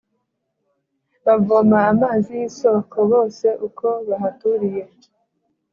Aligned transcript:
Bavoma 1.25 1.77
amazi 1.91 2.29
y’isoko 2.39 2.97
bose 3.11 3.47
uko 3.67 3.87
bahaturiye 4.07 4.83